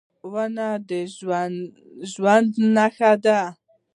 ونې 0.33 0.69
د 0.89 0.91
ژوند 2.13 2.51
نښه 2.75 3.11
ده. 3.23 3.39